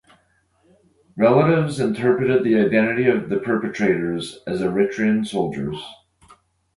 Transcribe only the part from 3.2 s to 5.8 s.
the perpetrators as Eritrean soldiers.